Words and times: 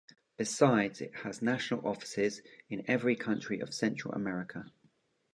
Besides 0.35 0.99
it 0.99 1.13
has 1.17 1.43
national 1.43 1.87
offices 1.87 2.41
in 2.71 2.83
every 2.89 3.15
country 3.15 3.59
of 3.59 3.71
Central 3.71 4.15
America. 4.15 4.71